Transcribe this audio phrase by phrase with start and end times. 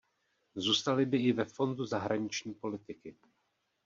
[0.55, 3.15] Zůstaly by i ve fondu zahraniční politiky.